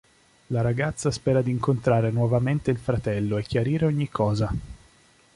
[0.47, 4.51] La ragazza spera di incontrare nuovamente il fratello e chiarire ogni cosa.